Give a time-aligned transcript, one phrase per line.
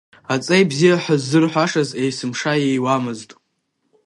[0.33, 3.29] Аҵеи бзиа ҳәа ззырҳәашаз есымша ииуамызт.